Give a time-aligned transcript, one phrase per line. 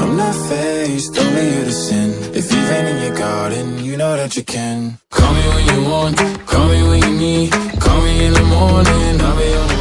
[0.00, 2.10] I'm not faced, only here to sin.
[2.34, 4.98] If you've in your garden, you know that you can.
[5.10, 7.52] Call me when you want, call me when you need.
[7.84, 9.80] Call me in the morning, I'll be on the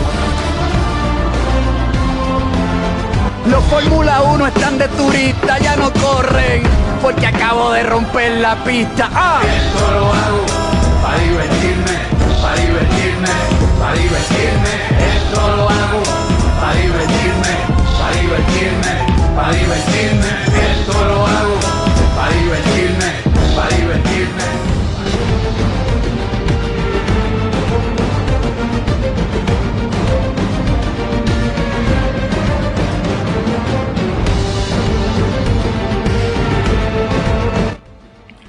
[3.49, 6.63] Los Fórmula 1 están de turista, ya no corren,
[7.01, 9.09] porque acabo de romper la pista.
[9.13, 9.41] ¡Ah!
[9.41, 10.45] Esto lo hago
[11.01, 11.97] para divertirme,
[12.41, 13.29] para divertirme,
[13.79, 14.73] para divertirme.
[15.15, 16.03] Esto lo hago
[16.59, 17.53] para divertirme,
[17.97, 19.08] para divertirme,
[19.39, 20.27] para divertirme.
[20.81, 21.59] Esto lo hago
[22.15, 23.05] para divertirme,
[23.55, 24.43] para divertirme.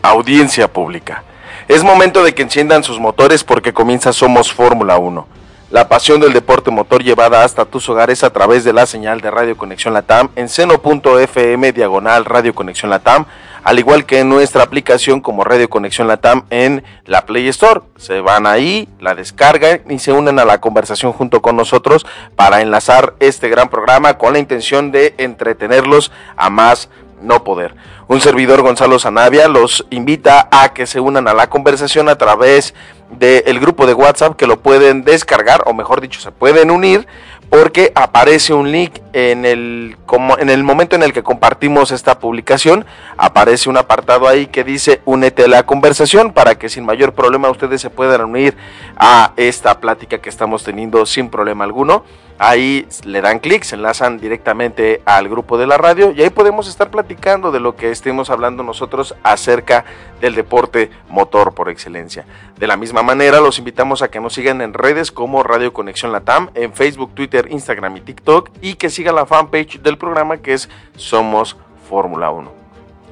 [0.02, 1.22] Audiencia pública.
[1.68, 5.39] Es momento de que enciendan sus motores porque comienza Somos Fórmula 1.
[5.70, 9.30] La pasión del deporte motor llevada hasta tus hogares a través de la señal de
[9.30, 13.26] Radio Conexión Latam en seno.fm diagonal Radio Conexión Latam,
[13.62, 17.82] al igual que en nuestra aplicación como Radio Conexión Latam en la Play Store.
[17.98, 22.04] Se van ahí, la descargan y se unen a la conversación junto con nosotros
[22.34, 26.88] para enlazar este gran programa con la intención de entretenerlos a más
[27.20, 27.74] no poder.
[28.08, 32.74] Un servidor Gonzalo Zanavia los invita a que se unan a la conversación a través
[33.10, 37.06] del grupo de WhatsApp que lo pueden descargar o mejor dicho se pueden unir
[37.50, 42.20] porque aparece un link en el, como, en el momento en el que compartimos esta
[42.20, 47.12] publicación, aparece un apartado ahí que dice únete a la conversación para que sin mayor
[47.12, 48.56] problema ustedes se puedan unir
[48.96, 52.04] a esta plática que estamos teniendo sin problema alguno.
[52.42, 56.68] Ahí le dan clic, se enlazan directamente al grupo de la radio y ahí podemos
[56.68, 59.84] estar platicando de lo que estemos hablando nosotros acerca
[60.22, 62.24] del deporte motor por excelencia.
[62.56, 66.12] De la misma manera, los invitamos a que nos sigan en redes como Radio Conexión
[66.12, 70.54] Latam, en Facebook, Twitter, Instagram y TikTok y que sigan la fanpage del programa que
[70.54, 71.58] es Somos
[71.90, 72.50] Fórmula 1.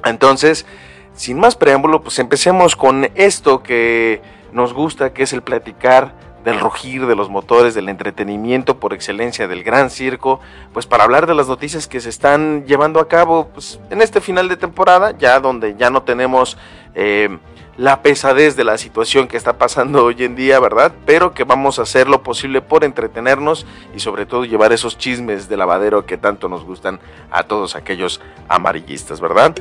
[0.05, 0.65] Entonces,
[1.13, 4.23] sin más preámbulo, pues empecemos con esto que
[4.53, 9.47] nos gusta, que es el platicar del rugir de los motores, del entretenimiento por excelencia
[9.47, 10.39] del gran circo,
[10.73, 14.21] pues para hablar de las noticias que se están llevando a cabo pues, en este
[14.21, 16.57] final de temporada, ya donde ya no tenemos
[16.95, 17.37] eh,
[17.79, 20.91] la pesadez de la situación que está pasando hoy en día, ¿verdad?
[21.05, 25.47] Pero que vamos a hacer lo posible por entretenernos y sobre todo llevar esos chismes
[25.47, 26.99] de lavadero que tanto nos gustan
[27.31, 28.19] a todos aquellos
[28.49, 29.55] amarillistas, ¿verdad?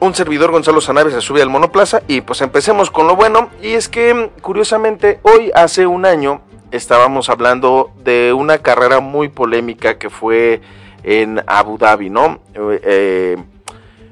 [0.00, 3.68] Un servidor Gonzalo Sanabria se sube al monoplaza y pues empecemos con lo bueno y
[3.68, 10.10] es que curiosamente hoy hace un año estábamos hablando de una carrera muy polémica que
[10.10, 10.60] fue
[11.02, 12.40] en Abu Dhabi, ¿no?
[12.54, 13.36] Eh,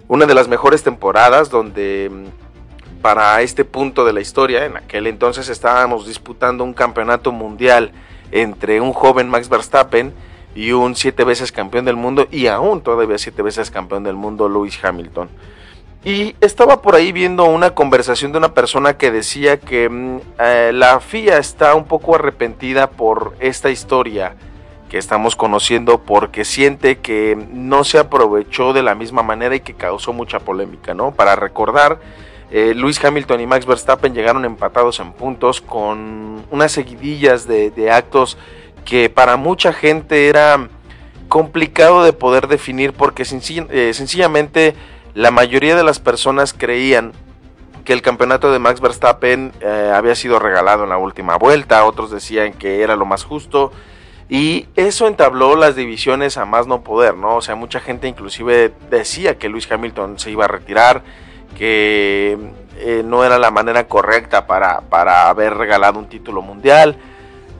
[0.09, 2.11] una de las mejores temporadas donde
[3.01, 7.91] para este punto de la historia, en aquel entonces estábamos disputando un campeonato mundial
[8.31, 10.13] entre un joven Max Verstappen
[10.55, 14.49] y un siete veces campeón del mundo y aún todavía siete veces campeón del mundo
[14.49, 15.29] Lewis Hamilton.
[16.05, 20.71] Y estaba por ahí viendo una conversación de una persona que decía que mm, eh,
[20.75, 24.35] la FIA está un poco arrepentida por esta historia
[24.93, 29.73] que estamos conociendo porque siente que no se aprovechó de la misma manera y que
[29.73, 31.13] causó mucha polémica, ¿no?
[31.13, 31.99] Para recordar,
[32.51, 38.37] eh, Luis Hamilton y Max Verstappen llegaron empatados en puntos con unas seguidillas de, actos
[38.85, 40.69] que para mucha gente era
[41.29, 44.75] complicado de poder definir porque eh, sencillamente
[45.15, 47.13] la mayoría de las personas creían
[47.85, 52.11] que el campeonato de Max Verstappen eh, había sido regalado en la última vuelta, otros
[52.11, 53.73] decían que era lo más justo
[54.29, 57.37] y eso entabló las divisiones a más no poder, ¿no?
[57.37, 61.03] O sea, mucha gente inclusive decía que Luis Hamilton se iba a retirar,
[61.59, 62.39] que
[62.79, 66.97] eh, no era la manera correcta para, para haber regalado un título mundial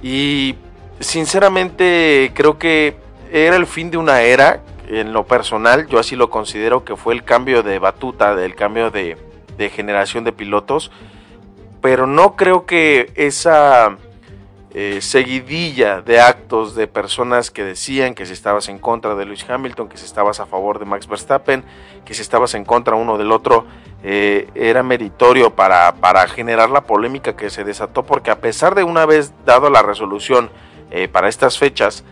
[0.03, 0.57] y
[1.03, 2.97] sinceramente creo que
[3.31, 7.15] era el fin de una era en lo personal, yo así lo considero que fue
[7.15, 9.17] el cambio de batuta, del cambio de,
[9.71, 10.91] generación de pilotos,
[11.81, 13.97] pero no creo que esa
[14.75, 19.49] eh, seguidilla de actos de personas que decían que si estabas en contra de Lewis
[19.49, 21.65] Hamilton, que si estabas a favor de Max Verstappen,
[22.05, 23.67] que si estabas en contra uno del otro,
[24.03, 28.83] eh, era meritorio para, para, generar la polémica que se desató, porque a pesar de
[28.83, 30.51] una vez dado la resolución
[30.93, 32.05] eh, para estas fechas,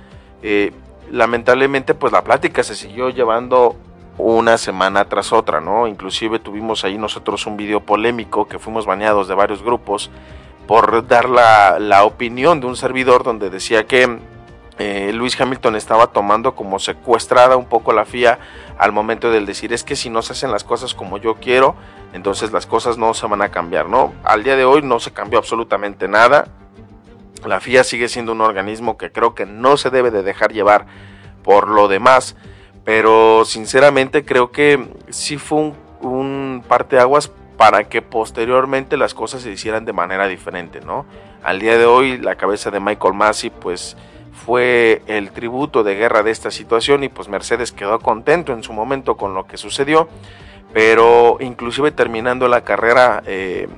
[1.12, 3.76] lamentablemente pues la plática se siguió llevando
[4.16, 5.86] una semana tras otra, ¿no?
[5.86, 10.10] Inclusive tuvimos ahí nosotros un video polémico que fuimos baneados de varios grupos
[10.66, 14.18] por dar la, la opinión de un servidor donde decía que
[14.80, 18.38] eh, Luis Hamilton estaba tomando como secuestrada un poco la FIA
[18.78, 21.74] al momento del decir es que si no se hacen las cosas como yo quiero,
[22.14, 24.14] entonces las cosas no se van a cambiar, ¿no?
[24.24, 26.48] Al día de hoy no se cambió absolutamente nada.
[27.44, 30.86] La FIA sigue siendo un organismo que creo que no se debe de dejar llevar
[31.42, 32.36] por lo demás,
[32.84, 39.50] pero sinceramente creo que sí fue un, un parteaguas para que posteriormente las cosas se
[39.50, 41.04] hicieran de manera diferente, ¿no?
[41.42, 43.96] Al día de hoy la cabeza de Michael Massey pues
[44.32, 48.72] fue el tributo de guerra de esta situación y pues Mercedes quedó contento en su
[48.72, 50.08] momento con lo que sucedió,
[50.72, 53.68] pero inclusive terminando la carrera eh,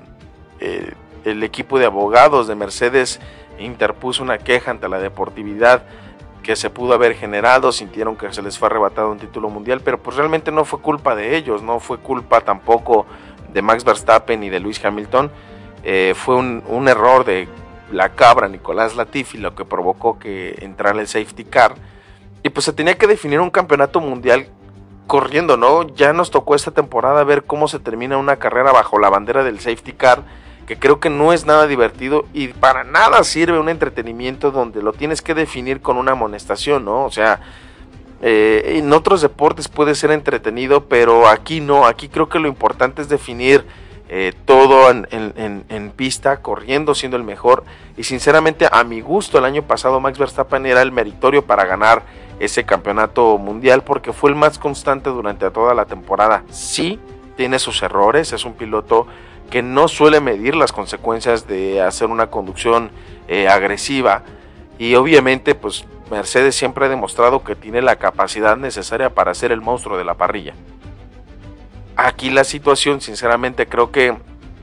[0.61, 0.93] eh,
[1.25, 3.21] el equipo de abogados de Mercedes
[3.59, 5.85] interpuso una queja ante la deportividad
[6.43, 10.03] que se pudo haber generado, sintieron que se les fue arrebatado un título mundial, pero
[10.03, 13.07] pues realmente no fue culpa de ellos, no fue culpa tampoco
[13.53, 15.31] de Max Verstappen y de Luis Hamilton,
[15.85, 17.49] eh, fue un, un error de
[17.93, 21.75] la cabra Nicolás Latifi, lo que provocó que entrara el safety car.
[22.43, 24.49] Y pues se tenía que definir un campeonato mundial
[25.07, 25.87] corriendo, ¿no?
[25.95, 29.61] Ya nos tocó esta temporada ver cómo se termina una carrera bajo la bandera del
[29.61, 30.23] safety car,
[30.67, 34.93] que creo que no es nada divertido y para nada sirve un entretenimiento donde lo
[34.93, 37.05] tienes que definir con una amonestación, ¿no?
[37.05, 37.41] O sea,
[38.23, 43.03] eh, en otros deportes puede ser entretenido, pero aquí no, aquí creo que lo importante
[43.03, 43.65] es definir
[44.09, 47.65] eh, todo en, pista, corriendo, siendo el mejor.
[47.97, 52.03] Y sinceramente, a mi gusto, el año pasado Max Verstappen era el meritorio para ganar
[52.39, 56.45] ese campeonato mundial porque fue el más constante durante toda la temporada.
[56.51, 57.01] Sí,
[57.37, 59.07] tiene sus errores, es un piloto
[59.53, 62.91] que no suele medir las consecuencias de hacer una conducción
[63.29, 64.23] eh, agresiva.
[64.79, 69.61] Y obviamente, pues Mercedes siempre ha demostrado que tiene la capacidad necesaria para ser el
[69.61, 70.55] monstruo de la parrilla.
[71.97, 74.17] Aquí la situación, sinceramente, creo que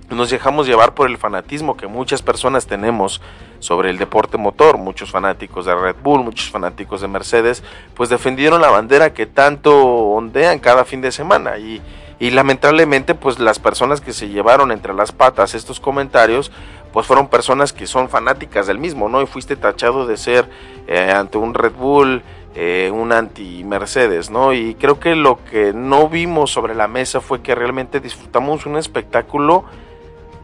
[0.10, 3.22] nos dejamos llevar por el fanatismo que muchas personas tenemos
[3.60, 7.64] sobre el deporte motor, muchos fanáticos de Red Bull, muchos fanáticos de Mercedes,
[7.94, 11.80] pues defendieron la bandera que tanto ondean cada fin de semana y,
[12.20, 16.52] y lamentablemente pues las personas que se llevaron entre las patas estos comentarios
[16.92, 19.22] pues fueron personas que son fanáticas del mismo, ¿no?
[19.22, 20.50] Y fuiste tachado de ser
[20.88, 22.24] eh, ante un Red Bull
[22.56, 24.54] eh, un anti-Mercedes, ¿no?
[24.54, 28.76] Y creo que lo que no vimos sobre la mesa fue que realmente disfrutamos un
[28.76, 29.66] espectáculo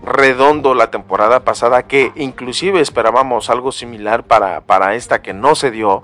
[0.04, 5.72] redondo la temporada pasada, que inclusive esperábamos algo similar para, para esta que no se
[5.72, 6.04] dio,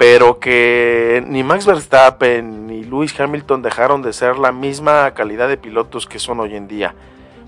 [0.00, 5.58] pero que ni Max Verstappen ni Lewis Hamilton dejaron de ser la misma calidad de
[5.58, 6.94] pilotos que son hoy en día.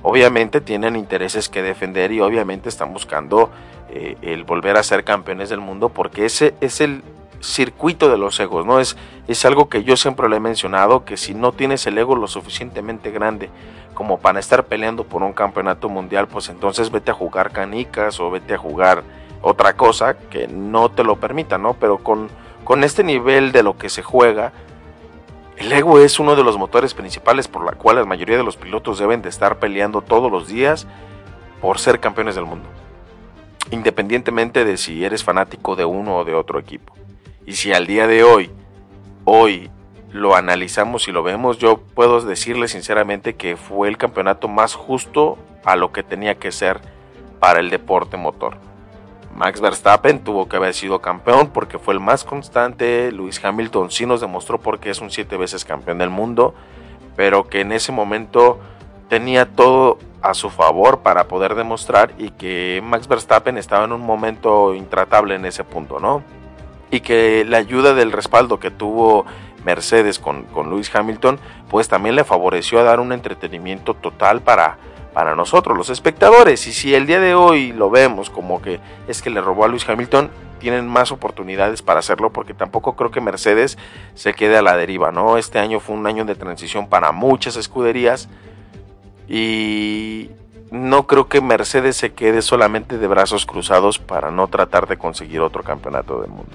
[0.03, 3.49] Obviamente tienen intereses que defender y obviamente están buscando
[3.89, 7.03] eh, el volver a ser campeones del mundo porque ese es el
[7.41, 8.81] circuito de los egos, ¿no?
[8.81, 12.17] Es, es algo que yo siempre le he mencionado, que si no tienes el ego
[12.17, 13.49] lo suficientemente grande
[13.95, 18.31] como para estar peleando por un campeonato mundial, pues entonces vete a jugar canicas o
[18.31, 19.05] vete a jugar
[19.43, 21.75] otra cosa que no te lo permita, ¿no?
[21.75, 22.29] Pero con,
[22.65, 24.53] con este nivel de lo que se juega,
[25.57, 28.57] el ego es uno de los motores principales por la cual la mayoría de los
[28.57, 30.87] pilotos deben de estar peleando todos los días
[31.61, 32.69] por ser campeones del mundo.
[33.71, 36.95] Independientemente de si eres fanático de uno o de otro equipo.
[37.47, 38.51] Y si al día de hoy,
[39.25, 39.71] hoy
[40.11, 45.39] lo analizamos y lo vemos, yo puedo decirle sinceramente que fue el campeonato más justo
[45.65, 46.81] a lo que tenía que ser
[47.41, 48.72] para el deporte motor.
[49.35, 53.11] Max Verstappen tuvo que haber sido campeón porque fue el más constante.
[53.13, 56.55] Luis Hamilton sí nos demostró porque es un siete veces campeón del mundo,
[57.17, 58.61] pero que en ese momento
[59.09, 64.03] tenía todo a su favor para poder demostrar y que Max Verstappen estaba en un
[64.03, 66.23] momento intratable en ese punto, ¿no?
[66.93, 69.25] y que la ayuda del respaldo que tuvo
[69.65, 74.77] Mercedes con, con Lewis Hamilton, pues también le favoreció a dar un entretenimiento total para,
[75.13, 76.67] para nosotros, los espectadores.
[76.67, 79.69] Y si el día de hoy lo vemos como que es que le robó a
[79.69, 83.79] Lewis Hamilton, tienen más oportunidades para hacerlo porque tampoco creo que Mercedes
[84.15, 85.37] se quede a la deriva, ¿no?
[85.37, 88.29] Este año fue un año de transición para muchas escuderías
[89.29, 90.31] y
[90.71, 95.41] no creo que Mercedes se quede solamente de brazos cruzados para no tratar de conseguir
[95.41, 96.53] otro campeonato del mundo.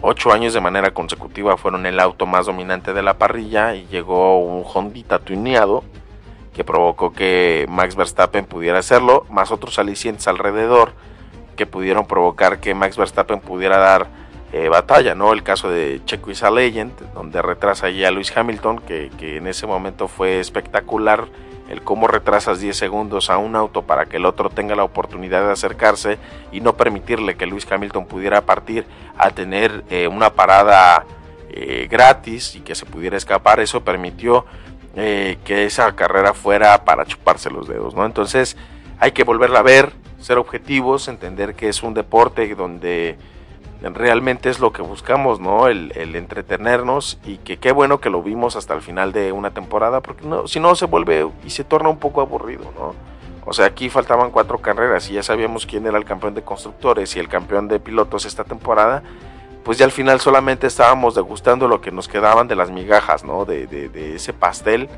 [0.00, 4.38] Ocho años de manera consecutiva fueron el auto más dominante de la parrilla y llegó
[4.38, 5.82] un Honda tuneado
[6.56, 10.92] que provocó que Max Verstappen pudiera hacerlo, más otros alicientes alrededor
[11.54, 14.06] que pudieron provocar que Max Verstappen pudiera dar
[14.54, 15.34] eh, batalla, ¿no?
[15.34, 19.36] El caso de Checo is a Legend, donde retrasa ya a Lewis Hamilton, que, que
[19.36, 21.26] en ese momento fue espectacular
[21.68, 25.44] el cómo retrasas 10 segundos a un auto para que el otro tenga la oportunidad
[25.44, 26.16] de acercarse
[26.52, 28.86] y no permitirle que Lewis Hamilton pudiera partir
[29.18, 31.04] a tener eh, una parada
[31.50, 34.46] eh, gratis y que se pudiera escapar, eso permitió
[34.96, 38.04] eh, que esa carrera fuera para chuparse los dedos, ¿no?
[38.06, 38.56] Entonces
[38.98, 43.16] hay que volverla a ver, ser objetivos, entender que es un deporte donde
[43.82, 45.68] realmente es lo que buscamos, ¿no?
[45.68, 50.00] El, entretenernos y que qué bueno que lo vimos hasta el final de una temporada,
[50.00, 52.94] porque no, si no se vuelve y se torna un poco aburrido, ¿no?
[53.44, 57.14] O sea, aquí faltaban cuatro carreras y ya sabíamos quién era el campeón de constructores
[57.14, 59.02] y el campeón de pilotos esta temporada,
[59.66, 63.44] pues ya al final solamente estábamos degustando lo que nos quedaban de las migajas, ¿no?
[63.44, 64.88] De, ese pastel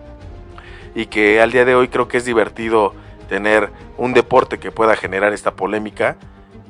[0.95, 2.93] y que al día de hoy creo que es divertido
[3.31, 6.19] tener un deporte que pueda generar esta polémica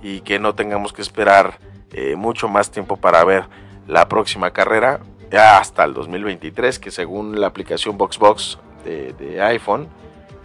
[0.01, 1.59] y que no tengamos que esperar
[1.93, 3.47] eh, mucho más tiempo para ver
[3.89, 5.01] la próxima carrera,
[5.33, 9.89] ya hasta el 2023, que según la aplicación VoxBox de, de iPhone,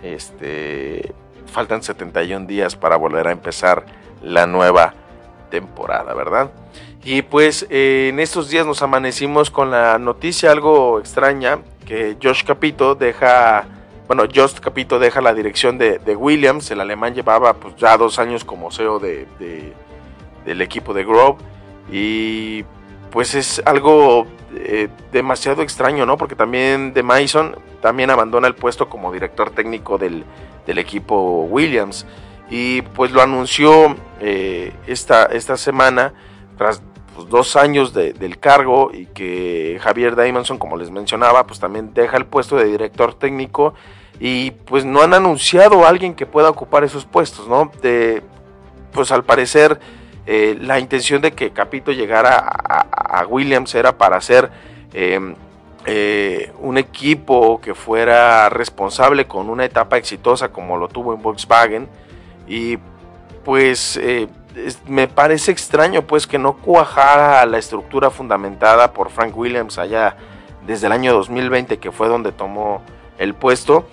[0.01, 1.13] este,
[1.45, 3.85] faltan 71 días para volver a empezar
[4.23, 4.95] la nueva
[5.51, 6.49] temporada, ¿verdad?
[7.03, 12.43] Y pues eh, en estos días nos amanecimos con la noticia algo extraña que Josh
[12.43, 13.65] Capito deja,
[14.07, 18.45] bueno, Josh Capito deja la dirección de, Williams, el alemán llevaba pues ya dos años
[18.45, 19.27] como CEO de
[20.45, 21.37] del equipo de Grove.
[21.91, 22.63] Y
[23.11, 26.17] pues es algo eh, demasiado extraño, ¿no?
[26.17, 30.25] Porque también de Mason también abandona el puesto como director técnico del,
[30.65, 32.05] equipo Williams.
[32.49, 36.13] Y pues lo anunció eh, esta, esta semana
[36.57, 36.81] tras
[37.15, 42.17] pues, dos años del cargo y que Javier Diamondson, como les mencionaba, pues también deja
[42.17, 43.73] el puesto de director técnico
[44.19, 47.71] y pues no han anunciado a alguien que pueda ocupar esos puestos, ¿no?
[47.81, 48.21] De,
[48.91, 49.79] pues al parecer
[50.25, 54.49] eh, la intención de que Capito llegara a, Williams era para hacer
[54.93, 55.35] em,
[55.85, 61.87] eh, un equipo que fuera responsable con una etapa exitosa como lo tuvo en Volkswagen
[62.47, 62.77] y
[63.43, 63.99] pues
[64.87, 70.15] me parece extraño pues que no cuajara la estructura fundamentada por Frank Williams allá
[70.65, 72.81] desde el año 2020 que fue donde tomó
[73.17, 73.87] el puesto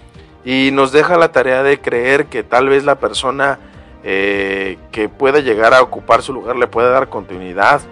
[0.45, 3.59] y nos deja la tarea de creer que tal vez la persona
[4.03, 7.83] eh, que pueda llegar a ocupar su lugar le puede dar continuidad.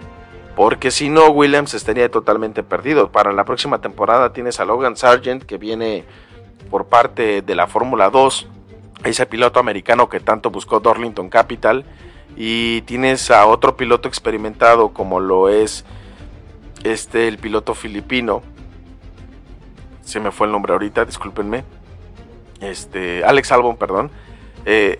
[0.55, 3.11] Porque si no, Williams estaría totalmente perdido.
[3.11, 6.03] Para la próxima temporada tienes a Logan Sargent que viene
[6.69, 8.47] por parte de la Fórmula 2,
[9.05, 11.85] ese piloto americano que tanto buscó Dorlington Capital.
[12.35, 15.85] Y tienes a otro piloto experimentado como lo es
[16.83, 18.41] este, el piloto filipino.
[20.03, 21.63] Se me fue el nombre ahorita, discúlpenme.
[22.61, 24.11] Este, Alex Albon, perdón.
[24.65, 24.99] Eh,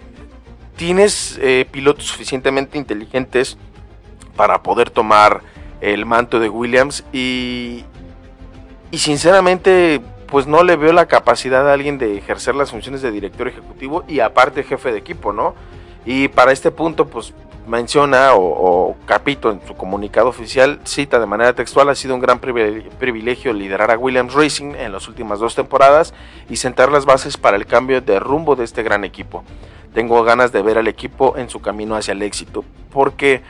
[0.75, 3.57] tienes eh, pilotos suficientemente inteligentes
[4.35, 5.41] para poder tomar
[5.81, 7.83] el manto de Williams y,
[8.91, 13.11] y sinceramente pues no le veo la capacidad a alguien de ejercer las funciones de
[13.11, 15.55] director ejecutivo y aparte jefe de equipo, ¿no?
[16.09, 17.33] Y para este punto pues
[17.67, 22.39] menciona o, Capito en su comunicado oficial cita de manera textual ha sido un gran
[22.39, 26.15] privilegio liderar a Williams Racing en las últimas dos temporadas
[26.49, 29.43] y sentar las bases para el cambio de rumbo de este gran equipo
[29.93, 32.63] tengo ganas de ver al equipo en su camino hacia el éxito.
[32.91, 33.41] Porque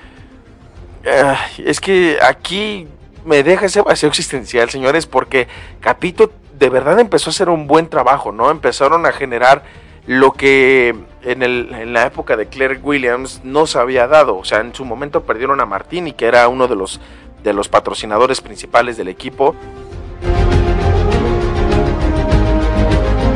[1.58, 2.88] es que aquí
[3.25, 5.48] me deja ese vacío existencial, señores, porque
[5.80, 8.51] Capito de verdad empezó a hacer un buen trabajo, ¿no?
[8.51, 9.63] Empezaron a generar
[10.10, 14.38] lo que en, el, en la época de Claire Williams no se había dado.
[14.38, 17.00] O sea, en su momento perdieron a Martini, que era uno de los,
[17.44, 19.54] de los patrocinadores principales del equipo.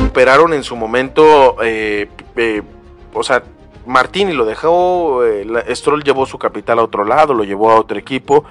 [0.07, 2.63] Operaron en su momento eh, eh,
[3.13, 3.43] o sea,
[3.85, 7.99] Martini lo dejó, eh, Stroll llevó su capital a otro lado, lo llevó a otro
[7.99, 8.45] equipo.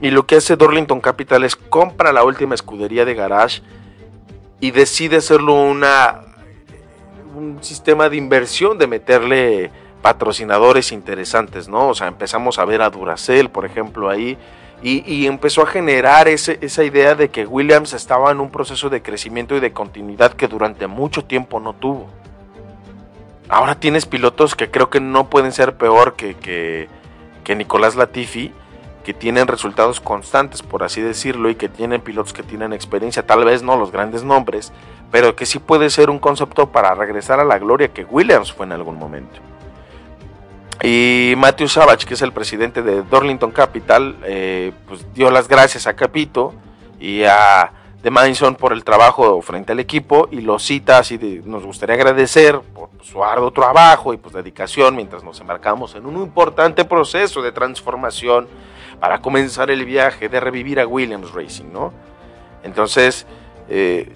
[0.00, 3.60] Y lo que hace Dorlington Capital es compra la última escudería de garage
[4.58, 6.27] y decide hacerlo una,
[7.38, 9.70] un sistema de inversión, de meterle
[10.02, 11.88] patrocinadores interesantes, ¿no?
[11.88, 14.36] O sea, empezamos a ver a Duracell, por ejemplo, ahí,
[14.82, 18.90] y, y empezó a generar ese, esa idea de que Williams estaba en un proceso
[18.90, 22.08] de crecimiento y de continuidad que durante mucho tiempo no tuvo.
[23.48, 26.88] Ahora tienes pilotos que creo que no pueden ser peor que, que,
[27.56, 28.52] Nicolás Latifi,
[29.08, 33.42] que tienen resultados constantes, por así decirlo, y que tienen pilotos que tienen experiencia, tal
[33.42, 34.70] vez no los grandes nombres,
[35.10, 38.66] pero que sí puede ser un concepto para regresar a la gloria que Williams fue
[38.66, 39.40] en algún momento.
[40.82, 45.86] Y Matthew Savage, que es el presidente de Dorlington Capital, eh, pues dio las gracias
[45.86, 46.52] a Capito
[47.00, 47.72] y a
[48.02, 52.60] de Madison por el trabajo frente al equipo y lo cita así nos gustaría agradecer
[52.60, 57.50] por su arduo trabajo y pues dedicación mientras nos embarcamos en un importante proceso de
[57.50, 58.46] transformación
[59.00, 61.92] para comenzar el viaje de revivir a Williams Racing, ¿no?
[62.62, 63.26] Entonces,
[63.68, 64.10] eh,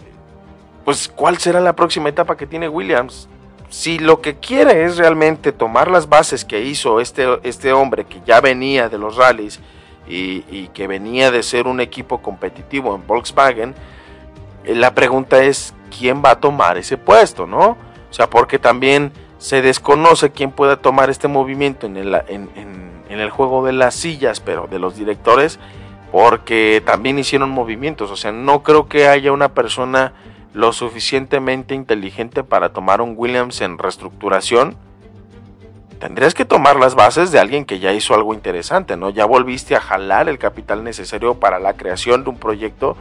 [0.85, 3.29] pues ¿cuál será la próxima etapa que tiene Williams?
[3.69, 8.21] Si lo que quiere es realmente tomar las bases que hizo este, este hombre que
[8.27, 9.61] ya venía de los rallies
[10.07, 13.75] y, que venía de ser un equipo competitivo en Volkswagen,
[14.65, 17.79] eh, la pregunta es quién va a tomar ese puesto, ¿no?
[18.11, 23.31] O sea, porque también se desconoce quién pueda tomar este movimiento en el, en, el
[23.31, 25.59] juego de las sillas, pero de los directores,
[26.11, 30.13] porque también hicieron movimientos, o sea, no creo que haya una persona
[30.53, 34.77] lo suficientemente inteligente para tomar un Williams en reestructuración
[36.03, 39.11] tendrías que tomar las bases de alguien que ya hizo algo interesante, ¿no?
[39.11, 42.97] Ya volviste a jalar el capital necesario para la creación de un proyecto,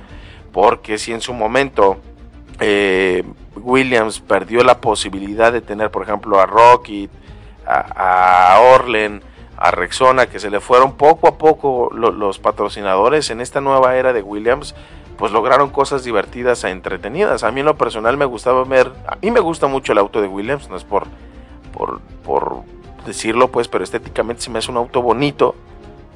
[0.51, 1.97] porque si en su momento
[2.59, 3.23] eh,
[3.55, 7.09] Williams perdió la posibilidad de tener, por ejemplo, a Rocky,
[7.65, 9.23] a, Orlen,
[9.61, 14.11] a Rexona, que se le fueron poco a poco los patrocinadores en esta nueva era
[14.11, 14.73] de Williams,
[15.17, 17.43] pues lograron cosas divertidas e entretenidas.
[17.43, 20.19] A mí en lo personal me gustaba ver, a mí me gusta mucho el auto
[20.19, 21.05] de Williams, no es por,
[21.73, 22.63] por, por
[23.05, 25.53] decirlo, pues, pero estéticamente se me hace un auto bonito,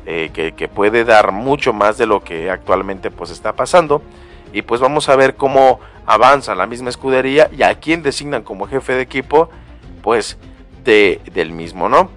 [0.07, 4.01] eh, que, puede dar mucho más de lo que actualmente pues está pasando.
[4.53, 8.65] Y pues vamos a ver cómo avanza la misma escudería y a quién designan como
[8.65, 9.49] jefe de equipo,
[10.01, 10.37] pues
[10.83, 12.09] de, del mismo, ¿no?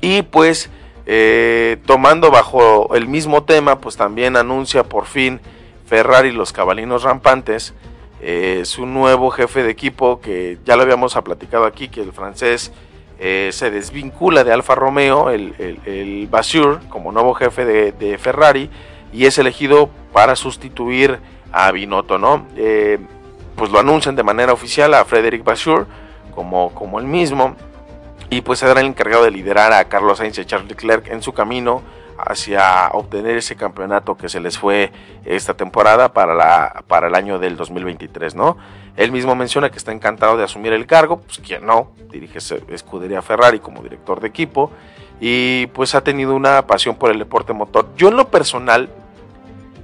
[0.00, 0.70] Y pues
[1.06, 5.40] eh, tomando bajo el mismo tema, pues también anuncia por fin
[5.86, 7.74] Ferrari los cabalinos rampantes,
[8.20, 12.72] eh, su nuevo jefe de equipo, que ya lo habíamos platicado aquí, que el francés
[13.20, 15.54] eh, se desvincula de Alfa Romeo, el,
[15.86, 18.70] el, Basur, como nuevo jefe de, Ferrari,
[19.12, 21.18] y es elegido para sustituir
[21.50, 22.46] a Binotto, ¿no?
[22.56, 22.98] Eh,
[23.56, 25.86] pues lo anuncian de manera oficial a Frederick Basur
[26.34, 27.56] como, como el mismo,
[28.30, 31.32] y pues será el encargado de liderar a Carlos Sainz y Charles Leclerc en su
[31.32, 31.82] camino
[32.18, 34.90] hacia obtener ese campeonato que se les fue
[35.24, 38.56] esta temporada para, la, para el año del 2023, ¿no?
[38.96, 43.22] Él mismo menciona que está encantado de asumir el cargo, pues quien no, dirige Escudería
[43.22, 44.72] Ferrari como director de equipo
[45.20, 47.88] y pues ha tenido una pasión por el deporte motor.
[47.96, 48.88] Yo en lo personal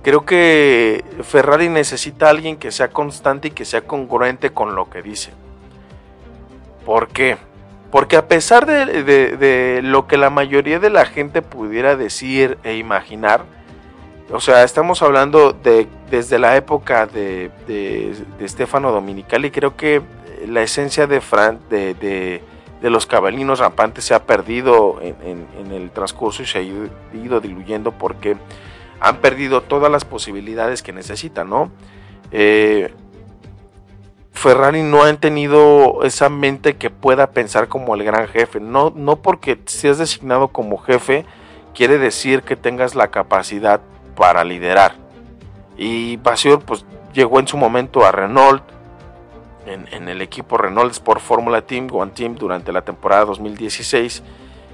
[0.03, 4.91] creo que Ferrari necesita a alguien que sea constante y que sea congruente con lo
[4.91, 5.33] que dice.
[6.85, 7.39] ¿Por qué?
[7.95, 13.45] Porque a pesar de, lo que la mayoría de la gente pudiera decir e imaginar,
[14.33, 20.03] o sea, estamos hablando de desde la época de, de, Stefano Dominicali, creo que
[20.49, 22.43] la esencia de, Fran, de,
[22.83, 28.37] los cabalinos rampantes se ha perdido en, el transcurso y se ha ido, diluyendo porque
[28.99, 31.71] han perdido todas las posibilidades que necesitan, ¿no?
[32.33, 32.93] Eh,
[34.35, 38.61] Ferrari no ha tenido esa mente que pueda pensar como el gran jefe.
[38.61, 41.25] No, no porque seas designado como jefe
[41.73, 43.81] quiere decir que tengas la capacidad
[44.17, 44.97] para liderar.
[45.79, 48.63] Y Vasseur pues llegó en su momento a Renault,
[49.67, 54.23] en, el equipo Renault Sport Formula Team, One Team, durante la temporada 2016.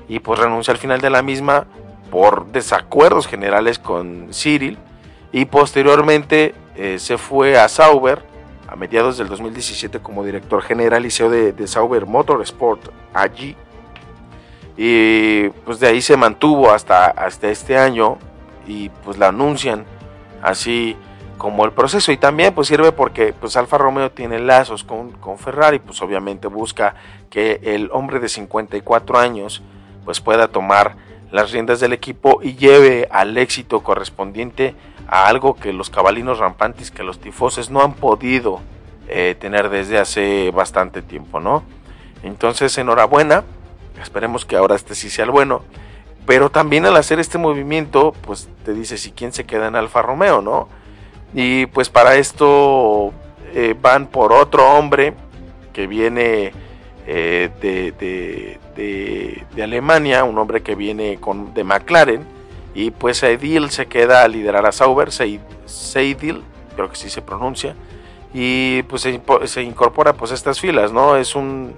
[0.08, 1.66] Y pues renuncia al final de la misma
[2.10, 4.78] por desacuerdos generales con Cyril.
[5.32, 8.29] Y posteriormente eh, se fue a Sauber
[8.70, 13.56] a mediados del 2017 como director general y CEO de, Sauber Motorsport allí.
[14.76, 18.18] Y pues de ahí se mantuvo hasta, hasta este año
[18.66, 19.84] y pues la anuncian
[20.40, 20.96] así
[21.36, 25.38] como el proceso y también pues sirve porque pues Alfa Romeo tiene lazos con, con,
[25.38, 26.94] Ferrari pues obviamente busca
[27.28, 29.62] que el hombre de 54 años
[30.04, 30.96] pues pueda tomar
[31.30, 34.74] las riendas del equipo y lleve al éxito correspondiente
[35.06, 38.60] a algo que los cabalinos rampantes, que los tifoses no han podido
[39.08, 41.62] eh, tener desde hace bastante tiempo, ¿no?
[42.22, 43.44] Entonces, enhorabuena,
[44.00, 45.62] esperemos que ahora este sí sea el bueno,
[46.26, 50.02] pero también al hacer este movimiento, pues te dice si quién se queda en Alfa
[50.02, 50.68] Romeo, ¿no?
[51.34, 53.12] Y pues para esto
[53.54, 55.14] eh, van por otro hombre
[55.72, 56.52] que viene
[57.12, 57.90] eh, de,
[58.76, 62.24] de, de, Alemania, un hombre que viene con, de McLaren,
[62.72, 66.42] y pues Seidil se queda a liderar a Sauber, Seidil,
[66.76, 67.74] creo que sí se pronuncia,
[68.32, 71.16] y pues se, incorpora pues a estas filas, ¿no?
[71.16, 71.74] Es un,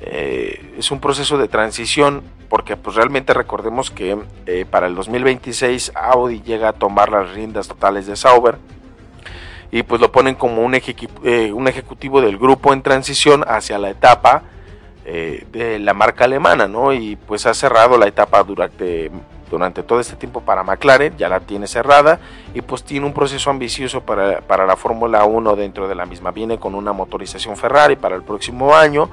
[0.00, 5.92] eh, es un proceso de transición porque pues realmente recordemos que eh, para el 2026
[5.94, 8.58] Audi llega a tomar las riendas totales de Sauber
[9.70, 13.90] y pues lo ponen como un, eh, un ejecutivo del grupo en transición hacia la
[13.90, 14.42] etapa
[15.04, 16.92] de la marca alemana, ¿no?
[16.92, 19.10] Y pues ha cerrado la etapa durante
[19.50, 22.18] durante todo este tiempo para McLaren, ya la tiene cerrada
[22.54, 26.32] y pues tiene un proceso ambicioso para, para la Fórmula 1 dentro de la misma.
[26.32, 29.10] Viene con una motorización Ferrari para el próximo año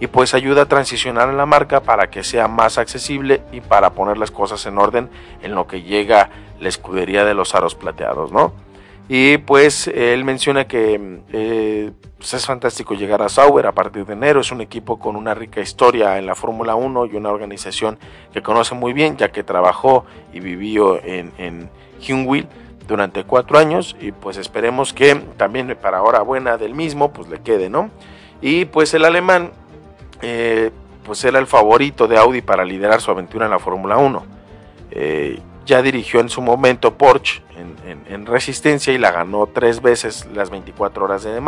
[0.00, 3.90] y pues ayuda a transicionar a la marca para que sea más accesible y para
[3.90, 5.08] poner las cosas en orden
[5.42, 6.30] en lo que llega
[6.60, 8.52] la escudería de los aros plateados, ¿no?
[9.08, 14.14] Y pues él menciona que eh, pues, es fantástico llegar a Sauber a partir de
[14.14, 14.40] enero.
[14.40, 17.98] Es un equipo con una rica historia en la Fórmula 1 y una organización
[18.32, 21.68] que conoce muy bien, ya que trabajó y vivió en, en
[22.88, 23.94] durante cuatro años.
[24.00, 27.90] Y pues esperemos que también para hora buena del mismo, pues le quede, ¿no?
[28.40, 29.52] Y pues el alemán,
[30.22, 30.70] eh,
[31.04, 34.24] pues era el favorito de Audi para liderar su aventura en la Fórmula 1.
[34.92, 37.42] Eh, ya dirigió en su momento Porsche
[38.08, 41.42] en, resistencia y la ganó tres veces las 24 horas de Le.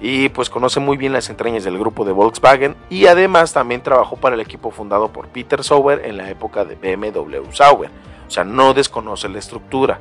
[0.00, 4.16] Y pues conoce muy bien las entrañas del grupo de Volkswagen y además también trabajó
[4.16, 7.90] para el equipo fundado por Peter Sauber en la época de BMW Sauber.
[8.26, 10.00] O sea, no desconoce la estructura.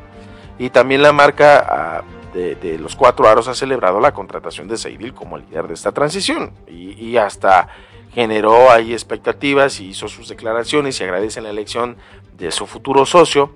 [0.58, 5.14] Y también la marca ah, de, los cuatro aros ha celebrado la contratación de Seidel
[5.14, 6.52] como líder de esta transición.
[6.68, 7.70] Y, y hasta
[8.14, 11.98] generó ahí expectativas y hizo sus declaraciones y agradece la elección
[12.38, 13.52] de su futuro socio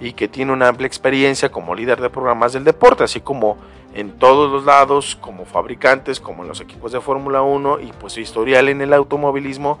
[0.00, 3.58] y que tiene una amplia experiencia como líder de programas del deporte, así como
[3.94, 8.12] en todos los lados, como fabricantes, como en los equipos de Fórmula 1 y pues
[8.12, 9.78] su historial en el automovilismo,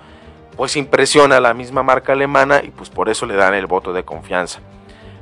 [0.56, 3.92] pues impresiona a la misma marca alemana y pues por eso le dan el voto
[3.92, 4.60] de confianza.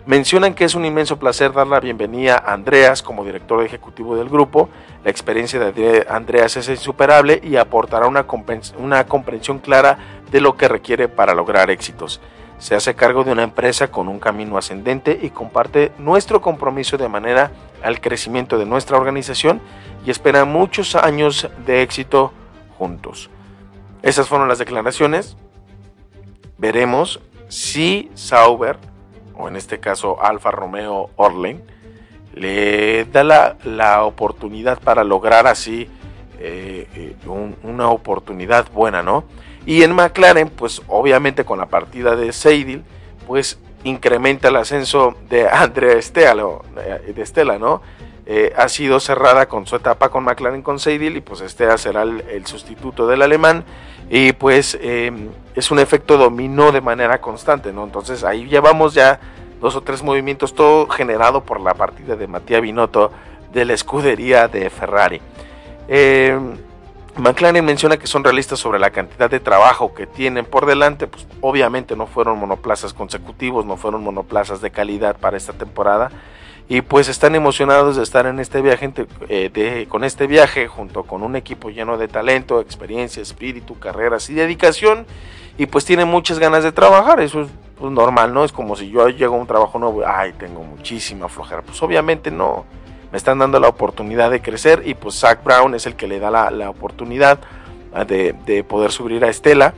[0.07, 4.29] Mencionan que es un inmenso placer dar la bienvenida a Andreas como director ejecutivo del
[4.29, 4.69] grupo.
[5.03, 8.25] La experiencia de Andreas es insuperable y aportará una,
[8.79, 9.99] una comprensión clara
[10.31, 12.21] de lo que requiere para lograr éxitos
[12.59, 17.09] se hace cargo de una empresa con un camino ascendente y comparte nuestro compromiso de
[17.09, 19.61] manera al crecimiento de nuestra organización
[20.05, 22.33] y espera muchos años de éxito
[22.79, 23.31] juntos.
[24.03, 25.37] Esas fueron las declaraciones.
[26.59, 28.79] Veremos si Sauber,
[29.37, 31.63] o en este caso Alfa Romeo Orlen,
[32.35, 35.89] le da la, oportunidad para lograr así
[36.39, 37.17] eh, eh,
[37.63, 39.25] una oportunidad buena, ¿no?
[39.67, 42.85] Y en McLaren, pues obviamente con la partida de Seidel,
[43.27, 46.45] pues incrementa el ascenso de Andrea Estela,
[47.15, 47.83] de Estela ¿no?
[48.29, 52.03] Eh, ha sido cerrada con su etapa con McLaren con Seidel y pues Estela será
[52.03, 53.65] el, sustituto del alemán
[54.11, 57.85] y pues em, es un efecto dominó de manera constante, ¿no?
[57.85, 59.21] Entonces ahí llevamos ya
[59.61, 63.13] dos o tres movimientos, todo generado por la partida de Matías Binotto
[63.53, 65.21] de la escudería de Ferrari.
[65.87, 66.37] Eh,
[67.19, 71.27] McLaren menciona que son realistas sobre la cantidad de trabajo que tienen por delante, pues
[71.41, 76.11] obviamente no fueron monoplazas consecutivos, no fueron monoplazas de calidad para esta temporada
[76.69, 78.93] y pues están emocionados de estar en este viaje
[79.29, 84.35] eh, con este viaje junto con un equipo lleno de talento, experiencia, espíritu, carreras y
[84.35, 85.07] dedicación
[85.57, 87.49] y pues tienen muchas ganas de trabajar, eso es
[87.79, 88.45] pues, normal, ¿no?
[88.45, 92.31] Es como si yo llego a un trabajo nuevo, ay, tengo muchísima flojera, pues obviamente
[92.31, 92.67] no
[93.11, 96.19] me están dando la oportunidad de crecer y pues Zach Brown es el que le
[96.19, 97.39] da la, oportunidad
[97.93, 99.75] ah, de, poder subir a Estela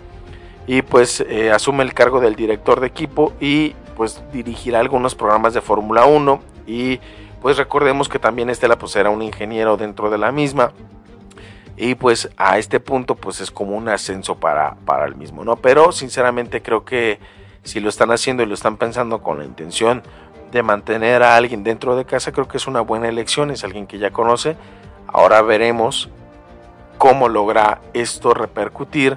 [0.66, 5.54] y pues eh, asume el cargo del director de equipo y pues dirigirá algunos programas
[5.54, 7.00] de Fórmula 1 y
[7.40, 10.72] pues recordemos que también Estela pues era un ingeniero dentro de la misma
[11.76, 15.56] y pues a este punto pues es como un ascenso para, para el mismo, ¿no?
[15.56, 17.20] Pero sinceramente creo que
[17.62, 20.02] si lo están haciendo y lo están pensando con la intención
[20.50, 23.86] de mantener a alguien dentro de casa, creo que es una buena elección, es alguien
[23.86, 24.56] que ya conoce.
[25.06, 26.08] Ahora veremos
[26.98, 29.16] cómo logra esto repercutir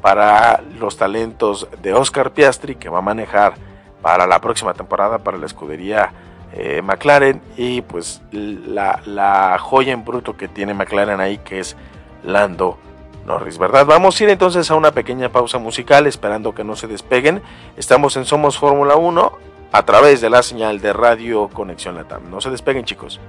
[0.00, 3.54] para los talentos de Oscar Piastri, que va a manejar
[4.02, 6.12] para la próxima temporada para la escudería
[6.52, 11.76] eh, McLaren, y pues la, la joya en bruto que tiene McLaren ahí, que es
[12.24, 12.78] Lando
[13.24, 13.86] Norris, ¿verdad?
[13.86, 17.40] Vamos a ir entonces a una pequeña pausa musical, esperando que no se despeguen.
[17.76, 22.30] Estamos en Somos Fórmula 1 a través de la señal de radio Conexión Latam.
[22.30, 23.20] No se despeguen chicos.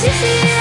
[0.00, 0.57] to you.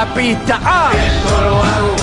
[0.00, 0.58] La pista.
[0.64, 0.90] ¡Ah!
[0.94, 1.94] Esto lo hago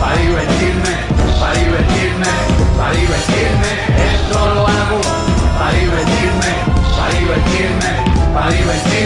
[0.00, 0.94] para divertirme,
[1.40, 2.30] para divertirme,
[2.76, 3.70] para divertirme.
[4.12, 5.00] Esto lo hago
[5.58, 6.52] para divertirme,
[6.96, 7.90] para divertirme,
[8.34, 8.97] para divertirme.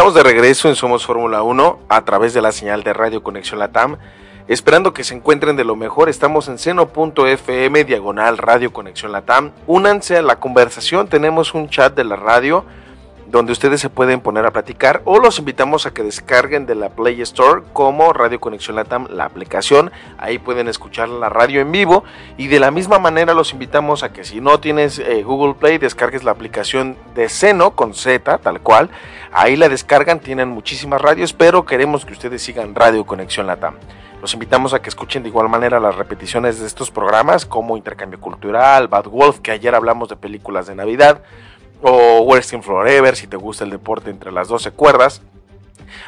[0.00, 3.58] Estamos de regreso en Somos Fórmula 1 a través de la señal de Radio Conexión
[3.58, 3.98] Latam.
[4.48, 9.50] Esperando que se encuentren de lo mejor, estamos en seno.fm diagonal Radio Conexión Latam.
[9.66, 12.64] Únanse a la conversación, tenemos un chat de la radio
[13.30, 16.88] donde ustedes se pueden poner a platicar o los invitamos a que descarguen de la
[16.88, 22.04] Play Store como Radio Conexión Latam la aplicación, ahí pueden escuchar la radio en vivo
[22.36, 25.78] y de la misma manera los invitamos a que si no tienes eh, Google Play
[25.78, 28.90] descargues la aplicación de Seno con Z tal cual,
[29.32, 33.76] ahí la descargan, tienen muchísimas radios, pero queremos que ustedes sigan Radio Conexión Latam.
[34.20, 38.20] Los invitamos a que escuchen de igual manera las repeticiones de estos programas como Intercambio
[38.20, 41.22] Cultural, Bad Wolf, que ayer hablamos de películas de Navidad,
[41.80, 45.22] o Wrestling Forever si te gusta el deporte entre las 12 cuerdas.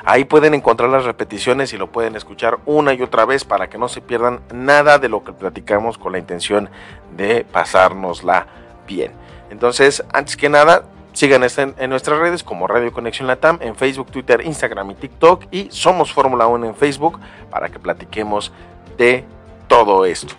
[0.04, 3.78] Ahí pueden encontrar las repeticiones y lo pueden escuchar una y otra vez para que
[3.78, 6.68] no se pierdan nada de lo que platicamos con la intención
[7.16, 8.46] de pasárnosla
[8.86, 9.12] bien.
[9.50, 14.42] Entonces, antes que nada, sigan en, nuestras redes como Radio Conexión Latam en Facebook, Twitter,
[14.44, 17.18] Instagram y TikTok y Somos Fórmula 1 en Facebook
[17.50, 18.52] para que platiquemos
[18.96, 19.24] de
[19.68, 20.34] todo esto.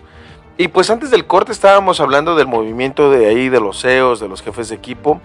[0.56, 4.28] Y pues antes del corte estábamos hablando del movimiento de ahí, de los CEOs, de
[4.28, 5.20] los jefes de equipo.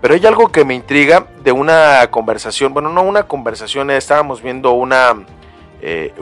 [0.00, 4.72] Pero hay algo que me intriga de una conversación, bueno, no una conversación, estábamos viendo
[4.72, 5.14] una,
[5.80, 6.12] eh,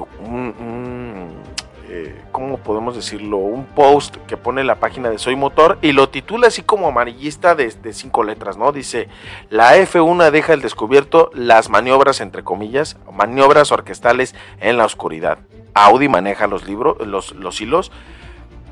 [1.97, 3.37] eh, ¿cómo podemos decirlo?
[3.37, 7.55] Un post que pone la página de Soy Motor y lo titula así como amarillista
[7.55, 8.73] de, cinco letras, ¿no?
[8.73, 9.07] Dice,
[9.49, 15.39] la F1 deja al descubierto las maniobras, entre comillas, maniobras orquestales en la oscuridad.
[15.73, 17.93] Audi maneja los libros, los, los hilos.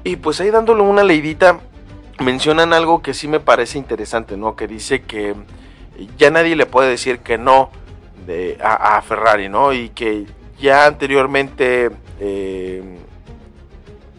[0.03, 1.61] Y pues ahí dándole una leidita,
[2.19, 4.57] mencionan algo que sí me parece interesante, ¿no?
[4.57, 5.37] Que dice que
[6.19, 7.71] ya nadie le puede decir que no
[8.27, 9.73] de, a, a Ferrari, ¿no?
[9.73, 10.27] Y que
[10.63, 12.99] ya anteriormente, eh,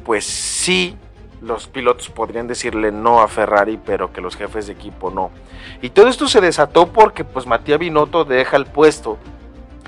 [0.03, 0.97] pues sí,
[1.41, 5.31] los pilotos podrían decirle no a Ferrari, pero que los jefes de equipo no.
[5.81, 9.17] Y todo esto se desató porque pues Matías Binotto deja el puesto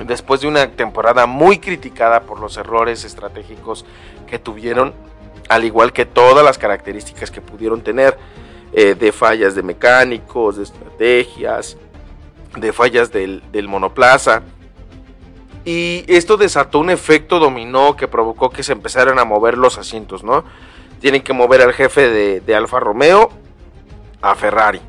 [0.05, 3.85] después de una temporada muy criticada por los errores estratégicos
[4.27, 4.93] que tuvieron,
[5.47, 8.17] al igual que todas las características que pudieron tener
[8.73, 11.77] eh, de fallas de mecánicos, de estrategias,
[12.57, 14.41] de fallas del, del monoplaza.
[15.65, 20.23] Y esto desató un efecto dominó que provocó que se empezaran a mover los asientos,
[20.23, 20.45] ¿no?
[21.01, 22.07] Tienen que mover al jefe
[22.39, 23.31] de, Alfa Romeo
[24.21, 24.79] a Ferrari.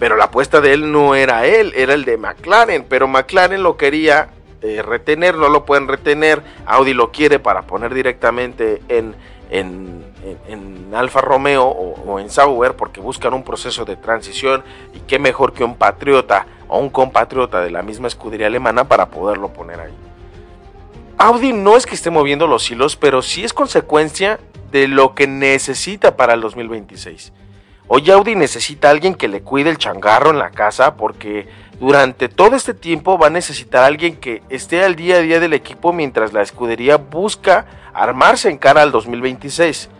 [0.00, 2.84] Pero la apuesta de él no era él, era el de McLaren.
[2.88, 4.30] Pero McLaren lo quería
[4.62, 6.42] eh, retener, no lo pueden retener.
[6.66, 9.14] Audi lo quiere para poner directamente en,
[9.50, 10.04] en,
[10.48, 14.64] en, en Alfa Romeo o, o, en Sauber porque buscan un proceso de transición.
[14.92, 19.06] Y qué mejor que un patriota o un compatriota de la misma escudería alemana para
[19.06, 19.94] poderlo poner ahí.
[21.18, 24.40] Audi no es que esté moviendo los hilos, pero sí es consecuencia
[24.72, 27.32] de lo que necesita para el 2026.
[27.86, 31.46] Hoy Audi necesita a alguien que le cuide el changarro en la casa porque
[31.78, 35.52] durante todo este tiempo va a necesitar alguien que esté al día a día del
[35.52, 39.90] equipo mientras la escudería busca armarse en cara al 2026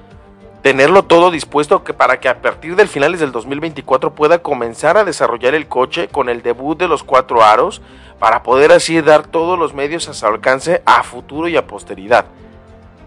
[0.64, 5.54] tenerlo todo dispuesto para que a partir del finales del 2024 pueda comenzar a desarrollar
[5.54, 7.82] el coche con el debut de los cuatro aros
[8.18, 12.24] para poder así dar todos los medios a su alcance a futuro y a posteridad.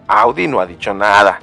[0.08, 1.40] Audi no ha dicho nada.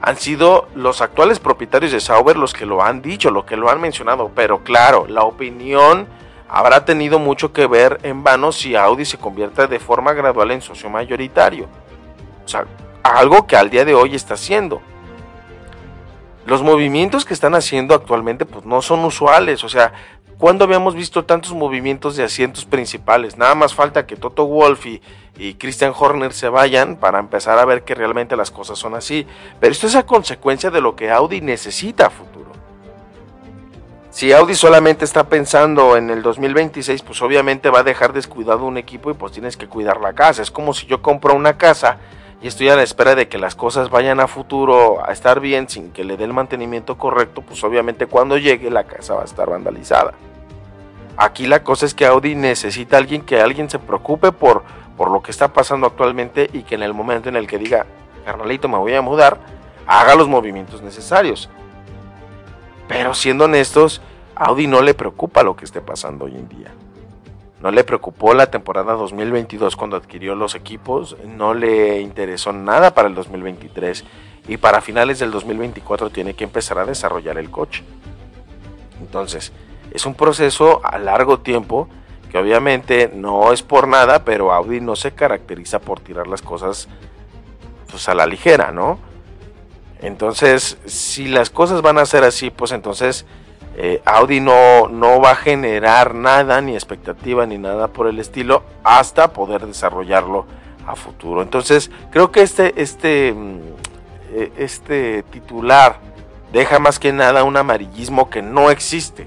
[0.00, 3.70] Han sido los actuales propietarios de Sauber los que lo han dicho, lo que lo
[3.70, 6.06] han mencionado, pero claro, la opinión
[6.48, 10.62] habrá tenido mucho que ver en vano si Audi se convierte de forma gradual en
[10.62, 11.66] socio mayoritario.
[12.44, 12.66] O sea,
[13.02, 14.80] algo que al día de hoy está haciendo
[16.48, 19.92] los movimientos que están haciendo actualmente pues no son usuales, o sea,
[20.38, 23.36] ¿cuándo habíamos visto tantos movimientos de asientos principales?
[23.36, 25.02] Nada más falta que Toto Wolff y,
[25.36, 29.26] y Christian Horner se vayan para empezar a ver que realmente las cosas son así,
[29.60, 32.48] pero esto es a consecuencia de lo que Audi necesita a futuro.
[34.10, 38.78] Si Audi solamente está pensando en el 2026, pues obviamente va a dejar descuidado un
[38.78, 40.40] equipo y pues tienes que cuidar la casa.
[40.40, 41.98] Es como si yo compro una casa
[42.40, 45.68] y estoy a la espera de que las cosas vayan a futuro a estar bien
[45.68, 49.24] sin que le dé el mantenimiento correcto, pues obviamente cuando llegue la casa va a
[49.24, 50.14] estar vandalizada.
[51.16, 54.62] Aquí la cosa es que Audi necesita alguien que alguien se preocupe por,
[54.96, 57.86] por lo que está pasando actualmente y que en el momento en el que diga,
[58.24, 59.40] carnalito, me voy a mudar,
[59.86, 61.50] haga los movimientos necesarios.
[62.86, 64.00] Pero siendo honestos,
[64.36, 66.72] Audi no le preocupa lo que esté pasando hoy en día.
[67.60, 73.08] No le preocupó la temporada 2022 cuando adquirió los equipos, no le interesó nada para
[73.08, 74.04] el 2023
[74.46, 77.82] y para finales del 2024 tiene que empezar a desarrollar el coche.
[79.00, 79.52] Entonces,
[79.92, 81.88] es un proceso a largo tiempo
[82.30, 86.88] que obviamente no es por nada, pero Audi no se caracteriza por tirar las cosas
[87.90, 88.98] pues a la ligera, ¿no?
[90.00, 93.26] Entonces, si las cosas van a ser así, pues entonces
[93.76, 98.62] eh, Audi no, no va a generar nada, ni expectativa, ni nada por el estilo,
[98.82, 100.46] hasta poder desarrollarlo
[100.86, 101.42] a futuro.
[101.42, 103.28] Entonces, creo que este, este,
[104.32, 106.00] eh, este titular
[106.52, 109.26] deja más que nada un amarillismo que no existe.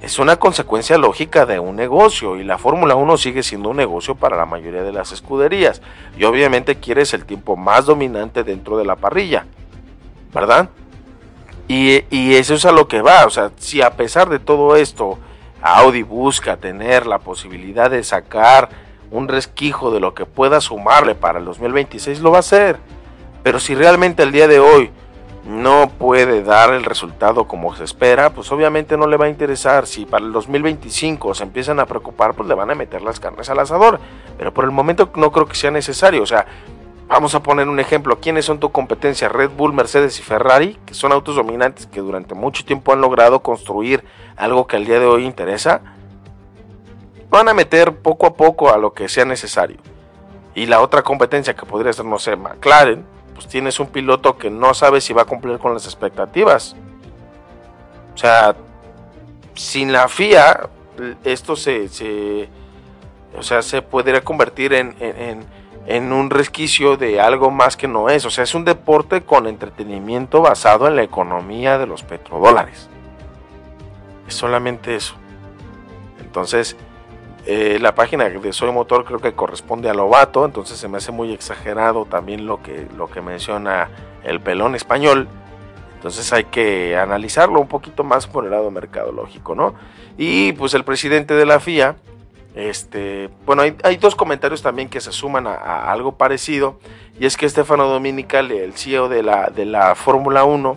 [0.00, 4.14] Es una consecuencia lógica de un negocio y la Fórmula 1 sigue siendo un negocio
[4.14, 5.82] para la mayoría de las escuderías.
[6.16, 9.46] Y obviamente quieres el tiempo más dominante dentro de la parrilla,
[10.32, 10.68] ¿verdad?
[11.68, 14.74] Y, y, eso es a lo que va, o sea, si a pesar de todo
[14.74, 15.18] esto
[15.60, 18.70] Audi busca tener la posibilidad de sacar
[19.10, 22.78] un resquijo de lo que pueda sumarle para el 2026, lo va a hacer.
[23.42, 24.90] Pero si realmente el día de hoy
[25.46, 29.86] no puede dar el resultado como se espera, pues obviamente no le va a interesar.
[29.86, 33.48] Si para el 2025 se empiezan a preocupar, pues le van a meter las carnes
[33.48, 33.98] al asador.
[34.36, 36.46] Pero por el momento no creo que sea necesario, o sea,
[37.08, 38.20] Vamos a poner un ejemplo.
[38.20, 39.30] ¿Quiénes son tu competencia?
[39.30, 43.40] Red Bull, Mercedes y Ferrari, que son autos dominantes que durante mucho tiempo han logrado
[43.40, 44.04] construir
[44.36, 45.80] algo que al día de hoy interesa.
[47.30, 49.78] Van a meter poco a poco a lo que sea necesario.
[50.54, 54.50] Y la otra competencia que podría ser, no sé, McLaren, pues tienes un piloto que
[54.50, 56.76] no sabe si va a cumplir con las expectativas.
[58.14, 58.54] O sea,
[59.54, 60.68] sin la FIA,
[61.24, 61.88] esto se,
[63.34, 64.94] o sea, se podría convertir en
[65.88, 68.26] en un resquicio de algo más que no es.
[68.26, 72.90] O sea, es un deporte con entretenimiento basado en la economía de los petrodólares.
[74.26, 75.14] Es solamente eso.
[76.20, 76.76] Entonces,
[77.46, 81.10] eh, la página de Soy Motor creo que corresponde a Lobato, entonces se me hace
[81.10, 83.88] muy exagerado también lo que, lo que menciona
[84.24, 85.26] el pelón español.
[85.94, 89.74] Entonces hay que analizarlo un poquito más por el lado mercadológico, ¿no?
[90.18, 91.96] Y pues el presidente de la FIA,
[92.54, 96.78] este, bueno, hay, dos comentarios también que se suman a, algo parecido,
[97.18, 100.76] y es que Estefano Dominical, el CEO de la, de la Fórmula 1,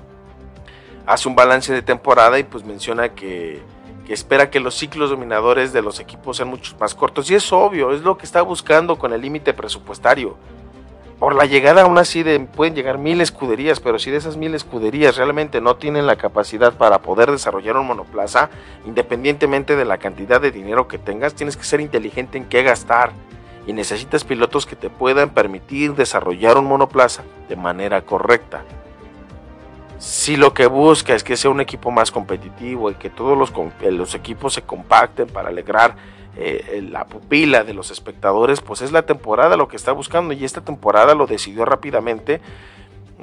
[1.06, 3.62] hace un balance de temporada y pues menciona que,
[4.06, 7.52] que espera que los ciclos dominadores de los equipos sean mucho más cortos, y es
[7.52, 10.38] obvio, es lo que está buscando con el límite presupuestario
[11.22, 14.56] por la llegada aún así de, pueden llegar mil escuderías, pero si de esas mil
[14.56, 18.50] escuderías realmente no tienen la capacidad para poder desarrollar un monoplaza,
[18.88, 23.12] independientemente de la cantidad de dinero que tengas, tienes que ser inteligente en qué gastar
[23.68, 28.64] y necesitas pilotos que te puedan permitir desarrollar un monoplaza de manera correcta.
[30.00, 33.54] Si lo que busca es que sea un equipo más competitivo y que todos los,
[33.92, 35.96] los equipos se compacten para alegrar
[36.44, 40.44] eh, la pupila de los espectadores, pues es la temporada lo que está buscando y
[40.44, 42.42] esta temporada lo decidió rápidamente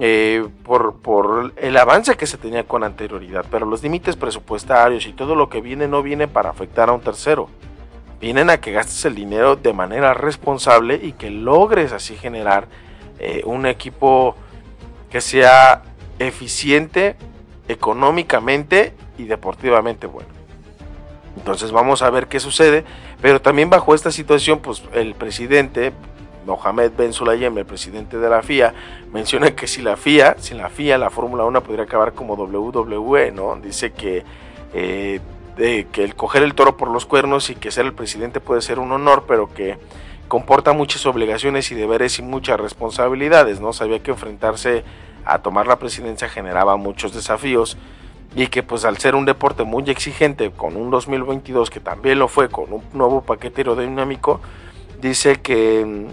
[0.01, 5.13] eh, por, por, el avance que se tenía con anterioridad, pero los límites presupuestarios y
[5.13, 7.49] todo lo que viene no viene para afectar a un tercero,
[8.21, 12.69] vienen a que gastes el dinero de manera responsable y que logres así generar
[13.19, 14.37] eh, un equipo
[15.11, 15.83] que sea
[16.21, 17.17] eficiente
[17.67, 20.31] económicamente y deportivamente bueno.
[21.37, 22.85] Entonces vamos a ver qué sucede,
[23.21, 25.93] pero también bajo esta situación, pues el presidente
[26.47, 28.73] Mohamed Ben Sulayem, el presidente de la FIA,
[29.13, 33.33] menciona que si la FIA, sin la FIA, la Fórmula 1 podría acabar como WWE,
[33.33, 33.57] ¿no?
[33.57, 34.25] Dice que,
[34.73, 35.21] eh,
[35.57, 38.79] que el coger el toro por los cuernos y que ser el presidente puede ser
[38.79, 39.79] un honor, pero que
[40.29, 43.73] comporta muchas obligaciones y deberes y muchas responsabilidades, ¿no?
[43.73, 44.85] Sabía que enfrentarse
[45.25, 47.77] a tomar la presidencia generaba muchos desafíos
[48.35, 52.29] y que pues al ser un deporte muy exigente con un 2022 que también lo
[52.29, 54.41] fue con un nuevo paquete aerodinámico,
[55.01, 56.07] dice que,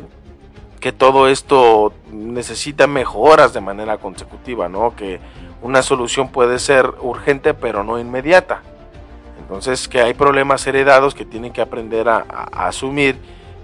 [0.80, 4.96] que todo esto necesita mejoras de manera consecutiva, ¿no?
[4.96, 5.20] Que
[5.62, 8.62] una solución puede ser urgente pero no inmediata.
[9.40, 13.18] Entonces que hay problemas heredados que tienen que aprender a, a asumir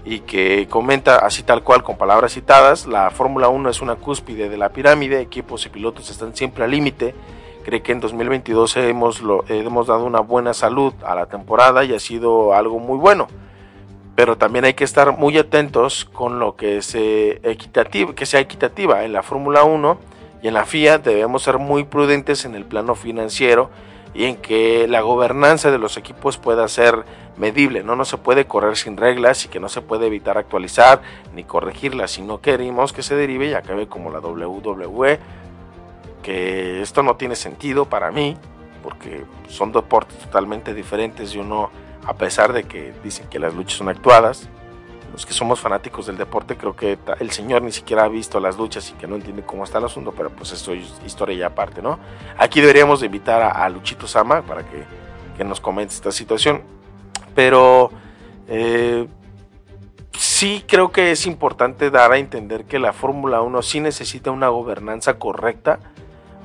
[0.04, 4.48] y que comenta así tal cual con palabras citadas, la Fórmula 1 es una cúspide
[4.48, 7.14] de la pirámide, equipos y pilotos están siempre al límite,
[7.62, 11.94] cree que en 2022 hemos, lo, hemos dado una buena salud a la temporada y
[11.94, 13.28] ha sido algo muy bueno.
[14.14, 19.04] Pero también hay que estar muy atentos con lo que, se equitativo, que sea equitativa
[19.04, 19.98] en la Fórmula 1
[20.42, 23.70] y en la FIA debemos ser muy prudentes en el plano financiero
[24.14, 27.04] y en que la gobernanza de los equipos pueda ser
[27.36, 31.00] medible, no, no se puede correr sin reglas y que no se puede evitar actualizar
[31.34, 35.18] ni corregirlas, si no queremos que se derive y acabe como la WWE
[36.22, 38.36] que esto no tiene sentido para mí,
[38.82, 41.70] porque son deportes totalmente diferentes y uno,
[42.04, 44.48] a pesar de que dicen que las luchas son actuadas,
[45.12, 48.56] los que somos fanáticos del deporte, creo que el señor ni siquiera ha visto las
[48.56, 51.46] luchas y que no entiende cómo está el asunto, pero pues esto es historia ya
[51.48, 51.98] aparte, ¿no?
[52.38, 54.84] Aquí deberíamos de invitar a, Luchito Sama para que,
[55.36, 56.62] que, nos comente esta situación,
[57.34, 57.90] pero
[58.48, 59.06] eh,
[60.16, 64.48] sí creo que es importante dar a entender que la Fórmula 1 sí necesita una
[64.48, 65.78] gobernanza correcta,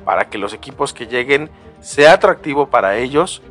[0.07, 1.49] para que los equipos que lleguen
[1.81, 3.41] sea atractivo para ellos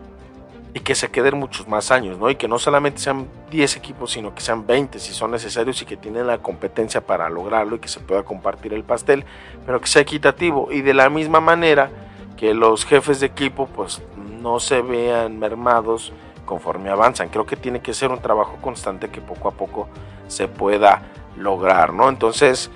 [0.72, 2.30] y que se queden muchos más años, ¿no?
[2.30, 5.84] Y que no solamente sean 10 equipos, sino que sean 20 si son necesarios y
[5.84, 9.26] que tienen la competencia para lograrlo y que se pueda compartir el pastel,
[9.66, 11.90] pero que sea equitativo y de la misma manera
[12.38, 16.14] que los jefes de equipo pues no se vean mermados
[16.46, 17.28] conforme avanzan.
[17.28, 19.90] Creo que tiene que ser un trabajo constante que poco a poco
[20.26, 21.02] se pueda
[21.36, 22.08] lograr, ¿no?
[22.08, 22.70] Entonces,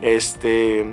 [0.00, 0.86] este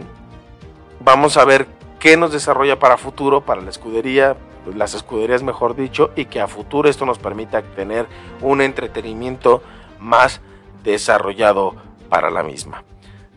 [1.00, 4.36] vamos a ver qué nos desarrolla para futuro, para la escudería,
[4.66, 8.08] pues, las escuderías mejor dicho, y que a futuro esto nos permita tener
[8.42, 9.64] un entretenimiento
[10.02, 10.42] más
[10.84, 11.76] desarrollado
[12.10, 12.84] para la misma.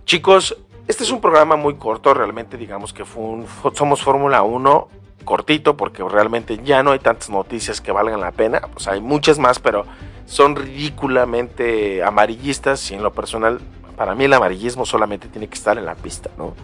[0.05, 0.57] Chicos,
[0.89, 4.89] este es un programa muy corto, realmente digamos que fue un, somos Fórmula 1
[5.25, 9.39] cortito porque realmente ya no hay tantas noticias que valgan la pena, pues hay muchas
[9.39, 9.87] más, pero
[10.27, 13.61] son ridículamente amarillistas y en lo personal,
[13.97, 16.55] para mí el amarillismo solamente tiene que estar en la pista, ¿no?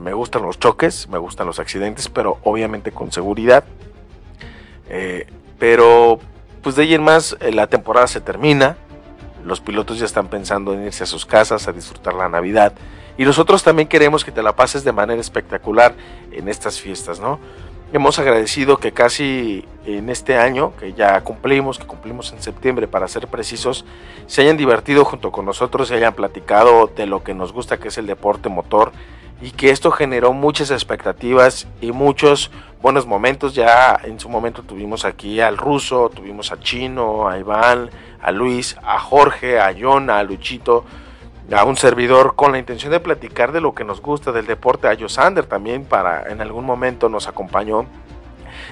[0.00, 3.64] Me gustan los choques, me gustan los accidentes, pero obviamente con seguridad.
[4.88, 5.26] Eh,
[5.58, 6.18] pero
[6.62, 8.76] pues de ahí en más eh, la temporada se termina,
[9.44, 12.74] los pilotos ya están pensando en irse a sus casas a disfrutar la Navidad
[13.16, 15.94] y nosotros también queremos que te la pases de manera espectacular
[16.32, 17.38] en estas fiestas, ¿no?
[17.92, 23.08] Hemos agradecido que casi en este año, que ya cumplimos, que cumplimos en septiembre para
[23.08, 23.84] ser precisos,
[24.26, 27.88] se hayan divertido junto con nosotros, y hayan platicado de lo que nos gusta que
[27.88, 28.92] es el deporte motor
[29.40, 32.50] y que esto generó muchas expectativas y muchos
[32.82, 33.54] buenos momentos.
[33.54, 38.76] Ya en su momento tuvimos aquí al ruso, tuvimos a Chino, a Iván, a Luis,
[38.82, 40.84] a Jorge, a John, a Luchito,
[41.52, 44.88] a un servidor con la intención de platicar de lo que nos gusta del deporte.
[44.88, 47.86] A Josander también para en algún momento nos acompañó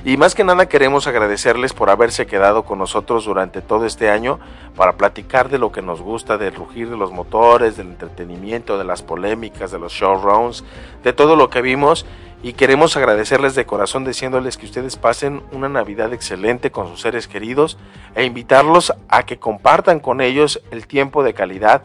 [0.04, 4.38] y más que nada queremos agradecerles por haberse quedado con nosotros durante todo este año
[4.76, 8.84] para platicar de lo que nos gusta, del rugir de los motores, del entretenimiento, de
[8.84, 10.64] las polémicas, de los showrounds,
[11.02, 12.06] de todo lo que vimos.
[12.40, 17.26] Y queremos agradecerles de corazón diciéndoles que ustedes pasen una Navidad excelente con sus seres
[17.26, 17.76] queridos
[18.14, 21.82] e invitarlos a que compartan con ellos el tiempo de calidad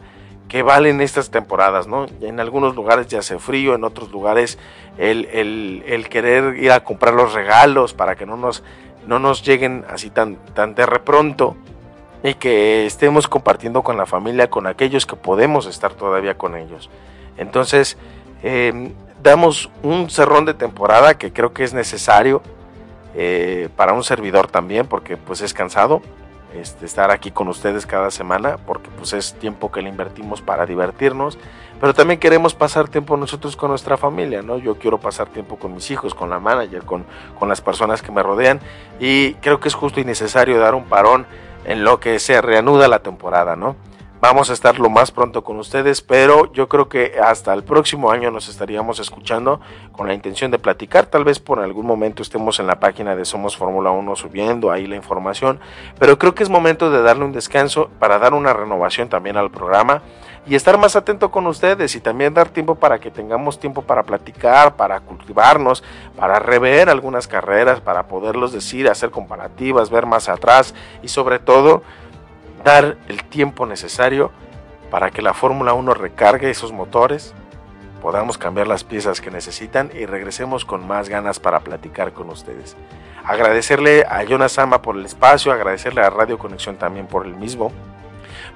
[0.48, 2.06] que valen estas temporadas, ¿no?
[2.20, 4.58] En algunos lugares ya hace frío, en otros lugares
[4.98, 8.62] el, el, querer ir a comprar los regalos para que no nos,
[9.06, 11.56] no nos lleguen así tan, tan de repronto
[12.22, 16.88] y que estemos compartiendo con la familia, con aquellos que podemos estar todavía con ellos.
[17.36, 17.98] Entonces,
[18.42, 18.92] em,
[19.22, 22.42] damos un cerrón de temporada que creo que es necesario
[23.14, 26.02] eh, para un servidor también, porque pues es cansado
[26.54, 30.66] este, estar aquí con ustedes cada semana, porque pues es tiempo que le invertimos para
[30.66, 31.38] divertirnos,
[31.80, 34.58] pero también queremos pasar tiempo nosotros con nuestra familia, ¿no?
[34.58, 37.04] Yo quiero pasar tiempo con mis hijos, con la manager, con,
[37.38, 38.60] con las personas que me rodean,
[39.00, 41.26] y creo que es justo y necesario dar un parón
[41.64, 43.76] en lo que se reanuda la temporada, ¿no?
[44.24, 48.10] Vamos a estar lo más pronto con ustedes, pero yo creo que hasta el próximo
[48.10, 49.60] año nos estaríamos escuchando
[49.92, 51.04] con la intención de platicar.
[51.04, 54.86] Tal vez por algún momento estemos en la página de Somos Fórmula 1 subiendo ahí
[54.86, 55.60] la información,
[55.98, 59.50] pero creo que es momento de darle un descanso para dar una renovación también al
[59.50, 60.00] programa
[60.46, 64.04] y estar más atento con ustedes y también dar tiempo para que tengamos tiempo para
[64.04, 65.84] platicar, para cultivarnos,
[66.16, 71.82] para rever algunas carreras, para poderlos decir, hacer comparativas, ver más atrás y sobre todo
[72.64, 74.32] dar el tiempo necesario
[74.90, 77.34] para que la Fórmula 1 recargue esos motores,
[78.00, 82.76] podamos cambiar las piezas que necesitan y regresemos con más ganas para platicar con ustedes.
[83.24, 87.72] Agradecerle a Jonas Ama por el espacio, agradecerle a Radio Conexión también por el mismo,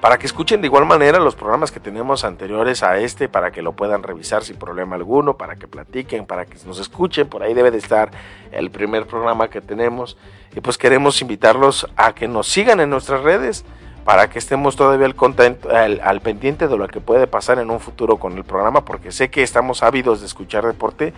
[0.01, 3.61] para que escuchen de igual manera los programas que tenemos anteriores a este, para que
[3.61, 7.53] lo puedan revisar sin problema alguno, para que platiquen, para que nos escuchen, por ahí
[7.53, 8.11] debe de estar
[8.51, 10.17] el primer programa que tenemos
[10.55, 13.65] y pues queremos invitarlos a que nos sigan en nuestras redes
[14.05, 18.37] para que estemos todavía al, pendiente de lo que puede pasar en un futuro con
[18.37, 21.13] el programa, porque sé que estamos ávidos de escuchar deporte,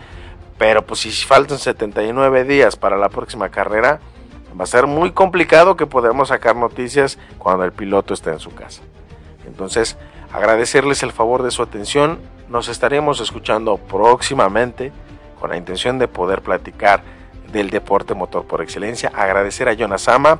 [0.58, 4.00] pero pues si faltan 79 días para la próxima carrera,
[4.60, 8.54] va a ser muy complicado que podamos sacar noticias cuando el piloto esté en su
[8.54, 8.82] casa.
[9.46, 9.98] Entonces,
[10.34, 12.20] agradecerles el favor de su atención,
[12.50, 14.92] nos estaremos escuchando próximamente
[15.40, 17.04] con la intención de poder platicar
[17.52, 20.40] del deporte motor por excelencia, agradecer a Jonas Ama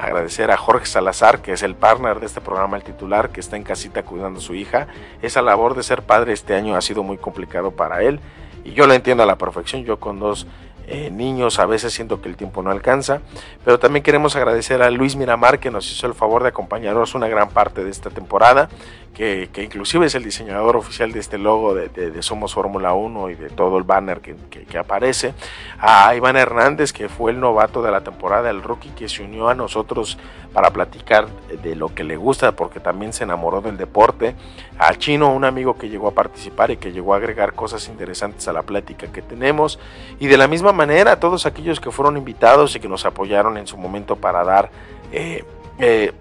[0.00, 3.56] agradecer a Jorge Salazar, que es el partner de este programa, el titular, que está
[3.56, 4.88] en casita cuidando a su hija.
[5.22, 8.20] Esa labor de ser padre este año ha sido muy complicado para él
[8.64, 9.84] y yo lo entiendo a la perfección.
[9.84, 10.46] Yo con dos
[10.86, 13.20] eh, niños a veces siento que el tiempo no alcanza,
[13.64, 17.28] pero también queremos agradecer a Luis Miramar que nos hizo el favor de acompañarnos una
[17.28, 18.68] gran parte de esta temporada
[19.14, 23.50] que, inclusive es el diseñador oficial de este logo de, Somos Fórmula 1 y de
[23.50, 25.34] todo el banner que, aparece,
[25.78, 29.48] a Iván Hernández, que fue el novato de la temporada, el rookie que se unió
[29.48, 30.16] a nosotros
[30.52, 31.28] para platicar
[31.62, 34.34] de lo que le gusta, porque también se enamoró del deporte,
[34.78, 38.48] a Chino, un amigo que llegó a participar y que llegó a agregar cosas interesantes
[38.48, 39.78] a la plática que tenemos,
[40.18, 43.58] y de la misma manera a todos aquellos que fueron invitados y que nos apoyaron
[43.58, 44.70] en su momento para dar...
[45.12, 45.44] Eh,
[45.78, 46.12] eh,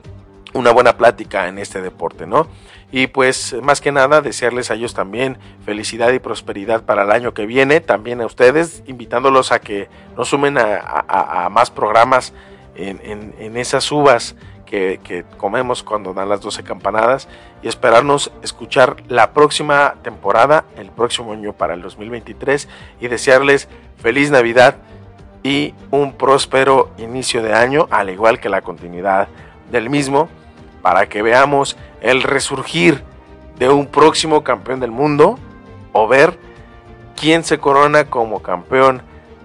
[0.54, 2.48] una buena plática en este deporte, ¿no?
[2.92, 7.34] Y pues más que nada desearles a ellos también felicidad y prosperidad para el año
[7.34, 9.88] que viene, también a ustedes, invitándolos a que
[10.18, 12.34] nos sumen a, más programas
[12.76, 14.36] en, esas uvas
[14.66, 17.28] que, que, comemos cuando dan las 12 campanadas
[17.62, 22.68] y esperarnos escuchar la próxima temporada, el próximo año para el 2023
[23.02, 24.78] y desearles feliz Navidad
[25.44, 29.28] y un próspero inicio de año, al igual que la continuidad
[29.72, 30.30] del mismo
[30.82, 33.04] para que veamos el resurgir
[33.58, 35.38] de un próximo campeón del mundo
[35.92, 36.40] o ver
[37.16, 39.02] quién se corona como campeón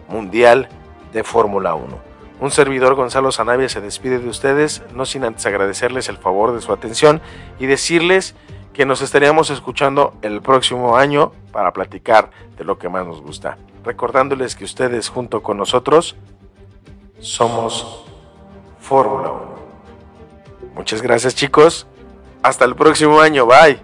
[0.08, 0.68] mundial
[1.12, 2.14] de Fórmula 1.
[2.40, 6.60] Un servidor Gonzalo Zanavia se despide de ustedes, no sin antes agradecerles el favor de
[6.60, 7.20] su atención
[7.58, 8.34] y decirles
[8.72, 13.56] que nos estaríamos escuchando el próximo año para platicar de lo que más nos gusta.
[13.84, 16.16] Recordándoles que ustedes junto con nosotros
[17.20, 18.04] somos
[18.80, 19.53] Fórmula 1.
[20.74, 21.86] Muchas gracias chicos.
[22.42, 23.46] Hasta el próximo año.
[23.46, 23.80] Bye.